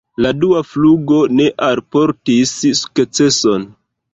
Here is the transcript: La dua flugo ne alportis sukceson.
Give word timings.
La 0.25 0.29
dua 0.43 0.61
flugo 0.69 1.19
ne 1.41 1.45
alportis 1.67 2.57
sukceson. 2.81 3.71